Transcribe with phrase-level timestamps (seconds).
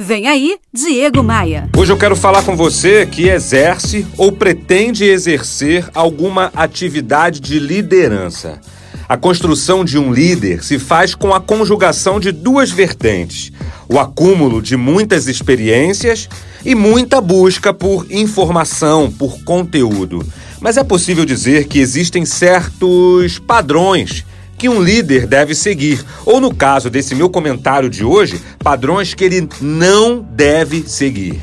[0.00, 1.68] Vem aí, Diego Maia.
[1.76, 8.60] Hoje eu quero falar com você que exerce ou pretende exercer alguma atividade de liderança.
[9.08, 13.50] A construção de um líder se faz com a conjugação de duas vertentes:
[13.88, 16.28] o acúmulo de muitas experiências
[16.64, 20.24] e muita busca por informação, por conteúdo.
[20.60, 24.24] Mas é possível dizer que existem certos padrões
[24.58, 29.24] que um líder deve seguir, ou no caso desse meu comentário de hoje, padrões que
[29.24, 31.40] ele não deve seguir.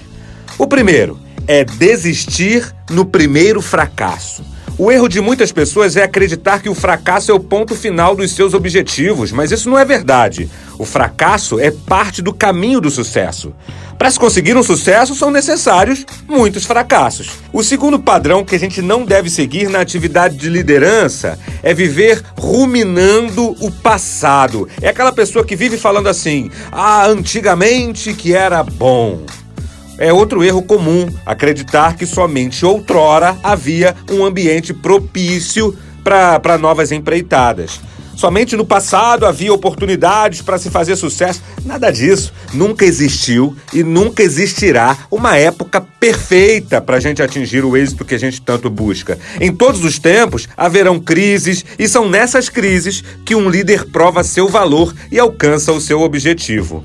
[0.58, 1.18] O primeiro
[1.48, 4.44] é desistir no primeiro fracasso.
[4.78, 8.32] O erro de muitas pessoas é acreditar que o fracasso é o ponto final dos
[8.32, 10.50] seus objetivos, mas isso não é verdade.
[10.78, 13.54] O fracasso é parte do caminho do sucesso.
[13.98, 17.30] Para se conseguir um sucesso, são necessários muitos fracassos.
[17.54, 22.22] O segundo padrão que a gente não deve seguir na atividade de liderança é viver
[22.38, 24.68] ruminando o passado.
[24.82, 29.22] É aquela pessoa que vive falando assim: ah, antigamente que era bom.
[29.98, 37.80] É outro erro comum acreditar que somente outrora havia um ambiente propício para novas empreitadas.
[38.16, 41.42] Somente no passado havia oportunidades para se fazer sucesso.
[41.66, 42.32] Nada disso.
[42.54, 48.16] Nunca existiu e nunca existirá uma época perfeita para a gente atingir o êxito que
[48.16, 49.20] a gente tanto busca.
[49.40, 54.48] Em todos os tempos haverão crises e são nessas crises que um líder prova seu
[54.48, 56.84] valor e alcança o seu objetivo.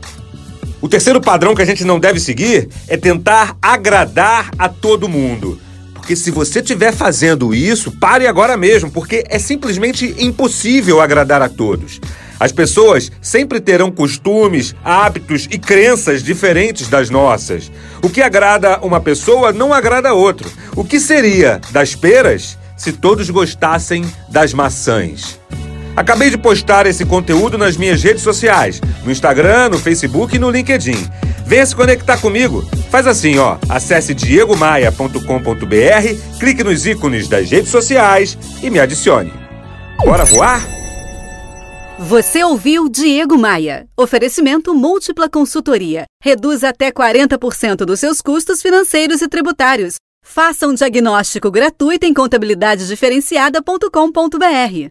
[0.83, 5.61] O terceiro padrão que a gente não deve seguir é tentar agradar a todo mundo.
[5.93, 11.49] Porque se você estiver fazendo isso, pare agora mesmo, porque é simplesmente impossível agradar a
[11.49, 12.01] todos.
[12.41, 17.71] As pessoas sempre terão costumes, hábitos e crenças diferentes das nossas.
[18.03, 20.51] O que agrada uma pessoa não agrada a outro.
[20.75, 25.39] O que seria das peras se todos gostassem das maçãs?
[26.01, 30.51] Acabei de postar esse conteúdo nas minhas redes sociais, no Instagram, no Facebook e no
[30.51, 30.97] LinkedIn.
[31.45, 32.67] Venha se conectar comigo.
[32.89, 33.59] Faz assim, ó.
[33.69, 39.31] Acesse diegomaia.com.br, clique nos ícones das redes sociais e me adicione.
[40.03, 40.67] Bora voar?
[41.99, 43.87] Você ouviu Diego Maia.
[43.95, 46.07] Oferecimento múltipla consultoria.
[46.25, 49.97] Reduz até 40% dos seus custos financeiros e tributários.
[50.25, 54.89] Faça um diagnóstico gratuito em contabilidadediferenciada.com.br.